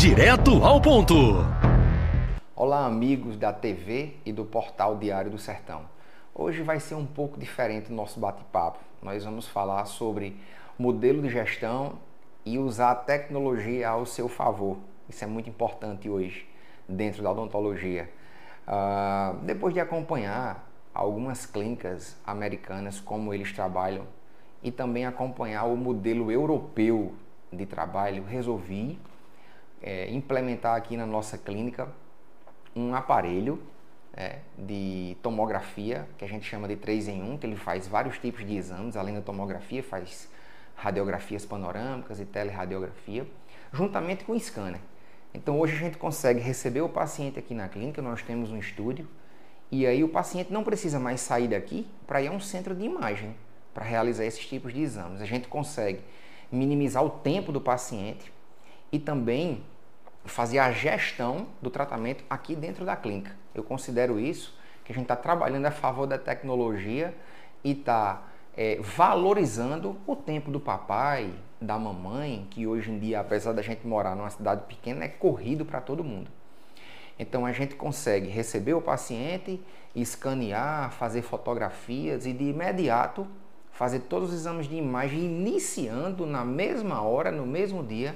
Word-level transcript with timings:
Direto 0.00 0.64
ao 0.64 0.80
ponto. 0.80 1.14
Olá, 2.56 2.86
amigos 2.86 3.36
da 3.36 3.52
TV 3.52 4.14
e 4.24 4.32
do 4.32 4.46
portal 4.46 4.96
Diário 4.96 5.30
do 5.30 5.36
Sertão. 5.36 5.82
Hoje 6.34 6.62
vai 6.62 6.80
ser 6.80 6.94
um 6.94 7.04
pouco 7.04 7.38
diferente 7.38 7.92
o 7.92 7.94
nosso 7.94 8.18
bate-papo. 8.18 8.78
Nós 9.02 9.26
vamos 9.26 9.46
falar 9.46 9.84
sobre 9.84 10.40
modelo 10.78 11.20
de 11.20 11.28
gestão 11.28 11.98
e 12.46 12.56
usar 12.56 12.92
a 12.92 12.94
tecnologia 12.94 13.90
ao 13.90 14.06
seu 14.06 14.26
favor. 14.26 14.78
Isso 15.06 15.22
é 15.22 15.26
muito 15.26 15.50
importante 15.50 16.08
hoje 16.08 16.48
dentro 16.88 17.22
da 17.22 17.30
odontologia. 17.30 18.10
Uh, 18.66 19.36
depois 19.44 19.74
de 19.74 19.80
acompanhar 19.80 20.66
algumas 20.94 21.44
clínicas 21.44 22.16
americanas, 22.24 22.98
como 22.98 23.34
eles 23.34 23.52
trabalham, 23.52 24.06
e 24.62 24.72
também 24.72 25.04
acompanhar 25.04 25.64
o 25.64 25.76
modelo 25.76 26.32
europeu 26.32 27.12
de 27.52 27.66
trabalho, 27.66 28.24
resolvi 28.24 28.98
é, 29.82 30.10
implementar 30.10 30.76
aqui 30.76 30.96
na 30.96 31.06
nossa 31.06 31.38
clínica 31.38 31.88
um 32.74 32.94
aparelho 32.94 33.60
é, 34.14 34.38
de 34.58 35.16
tomografia, 35.22 36.06
que 36.18 36.24
a 36.24 36.28
gente 36.28 36.46
chama 36.46 36.68
de 36.68 36.76
3 36.76 37.08
em 37.08 37.22
1, 37.22 37.38
que 37.38 37.46
ele 37.46 37.56
faz 37.56 37.86
vários 37.88 38.18
tipos 38.18 38.46
de 38.46 38.56
exames, 38.56 38.96
além 38.96 39.14
da 39.14 39.20
tomografia, 39.20 39.82
faz 39.82 40.28
radiografias 40.74 41.44
panorâmicas 41.44 42.20
e 42.20 42.24
teleradiografia, 42.24 43.26
juntamente 43.72 44.24
com 44.24 44.32
o 44.32 44.40
scanner. 44.40 44.80
Então 45.32 45.58
hoje 45.60 45.74
a 45.74 45.78
gente 45.78 45.96
consegue 45.96 46.40
receber 46.40 46.80
o 46.80 46.88
paciente 46.88 47.38
aqui 47.38 47.54
na 47.54 47.68
clínica, 47.68 48.02
nós 48.02 48.22
temos 48.22 48.50
um 48.50 48.58
estúdio, 48.58 49.06
e 49.70 49.86
aí 49.86 50.02
o 50.02 50.08
paciente 50.08 50.52
não 50.52 50.64
precisa 50.64 50.98
mais 50.98 51.20
sair 51.20 51.48
daqui 51.48 51.86
para 52.06 52.20
ir 52.20 52.28
a 52.28 52.32
um 52.32 52.40
centro 52.40 52.74
de 52.74 52.84
imagem 52.84 53.36
para 53.72 53.84
realizar 53.84 54.24
esses 54.24 54.44
tipos 54.44 54.72
de 54.72 54.80
exames. 54.80 55.20
A 55.20 55.26
gente 55.26 55.46
consegue 55.46 56.00
minimizar 56.50 57.04
o 57.04 57.10
tempo 57.10 57.52
do 57.52 57.60
paciente 57.60 58.32
e 58.90 58.98
também 58.98 59.62
fazer 60.24 60.58
a 60.58 60.70
gestão 60.72 61.48
do 61.60 61.70
tratamento 61.70 62.24
aqui 62.28 62.54
dentro 62.54 62.84
da 62.84 62.96
clínica. 62.96 63.34
Eu 63.54 63.62
considero 63.62 64.18
isso 64.18 64.56
que 64.84 64.92
a 64.92 64.94
gente 64.94 65.04
está 65.04 65.16
trabalhando 65.16 65.66
a 65.66 65.70
favor 65.70 66.06
da 66.06 66.18
tecnologia 66.18 67.14
e 67.64 67.72
está 67.72 68.22
é, 68.56 68.78
valorizando 68.80 69.96
o 70.06 70.14
tempo 70.14 70.50
do 70.50 70.60
papai, 70.60 71.32
da 71.60 71.78
mamãe, 71.78 72.46
que 72.50 72.66
hoje 72.66 72.90
em 72.90 72.98
dia, 72.98 73.20
apesar 73.20 73.52
da 73.52 73.62
gente 73.62 73.86
morar 73.86 74.14
numa 74.14 74.30
cidade 74.30 74.62
pequena, 74.66 75.04
é 75.04 75.08
corrido 75.08 75.64
para 75.64 75.80
todo 75.80 76.02
mundo. 76.02 76.30
Então 77.18 77.44
a 77.44 77.52
gente 77.52 77.74
consegue 77.74 78.28
receber 78.28 78.74
o 78.74 78.80
paciente, 78.80 79.62
escanear, 79.94 80.90
fazer 80.92 81.22
fotografias 81.22 82.24
e 82.24 82.32
de 82.32 82.44
imediato 82.44 83.26
fazer 83.80 84.00
todos 84.00 84.28
os 84.28 84.34
exames 84.34 84.68
de 84.68 84.76
imagem, 84.76 85.24
iniciando 85.24 86.26
na 86.26 86.44
mesma 86.44 87.00
hora, 87.00 87.32
no 87.32 87.46
mesmo 87.46 87.82
dia, 87.82 88.14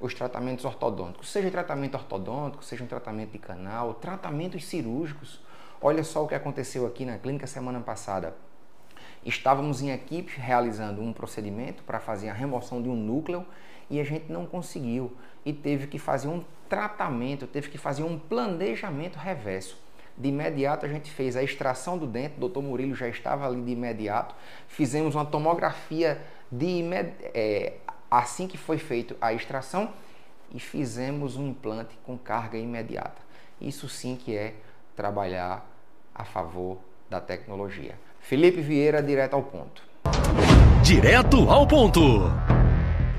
os 0.00 0.14
tratamentos 0.14 0.64
ortodônticos, 0.64 1.30
seja 1.30 1.50
tratamento 1.50 1.94
ortodôntico, 1.94 2.64
seja 2.64 2.84
um 2.84 2.86
tratamento 2.86 3.32
de 3.32 3.38
canal, 3.38 3.94
tratamentos 3.94 4.64
cirúrgicos. 4.64 5.40
Olha 5.80 6.04
só 6.04 6.24
o 6.24 6.28
que 6.28 6.34
aconteceu 6.34 6.86
aqui 6.86 7.04
na 7.04 7.18
clínica 7.18 7.46
semana 7.46 7.80
passada. 7.80 8.34
Estávamos 9.24 9.82
em 9.82 9.90
equipe 9.90 10.38
realizando 10.38 11.02
um 11.02 11.12
procedimento 11.12 11.82
para 11.82 11.98
fazer 11.98 12.28
a 12.28 12.32
remoção 12.32 12.82
de 12.82 12.88
um 12.88 12.94
núcleo 12.94 13.44
e 13.90 14.00
a 14.00 14.04
gente 14.04 14.30
não 14.30 14.46
conseguiu 14.46 15.12
e 15.44 15.52
teve 15.52 15.86
que 15.86 15.98
fazer 15.98 16.28
um 16.28 16.44
tratamento, 16.68 17.46
teve 17.46 17.68
que 17.68 17.78
fazer 17.78 18.02
um 18.02 18.18
planejamento 18.18 19.16
reverso. 19.16 19.78
De 20.16 20.28
imediato 20.28 20.86
a 20.86 20.88
gente 20.88 21.10
fez 21.10 21.36
a 21.36 21.42
extração 21.42 21.98
do 21.98 22.06
dente, 22.06 22.34
o 22.36 22.40
doutor 22.40 22.62
Murilo 22.62 22.94
já 22.94 23.08
estava 23.08 23.46
ali 23.46 23.60
de 23.60 23.72
imediato, 23.72 24.34
fizemos 24.66 25.14
uma 25.14 25.26
tomografia 25.26 26.22
de 26.50 26.82
é, 27.34 27.74
assim 28.10 28.46
que 28.46 28.56
foi 28.58 28.78
feita 28.78 29.16
a 29.20 29.32
extração 29.32 29.90
e 30.54 30.60
fizemos 30.60 31.36
um 31.36 31.48
implante 31.48 31.98
com 32.04 32.16
carga 32.16 32.56
imediata. 32.56 33.20
Isso 33.60 33.88
sim 33.88 34.16
que 34.16 34.36
é 34.36 34.54
trabalhar 34.94 35.66
a 36.14 36.24
favor 36.24 36.78
da 37.10 37.20
tecnologia. 37.20 37.98
Felipe 38.20 38.60
Vieira, 38.60 39.02
direto 39.02 39.34
ao 39.34 39.42
ponto. 39.42 39.82
Direto 40.82 41.50
ao 41.50 41.66
ponto. 41.66 42.00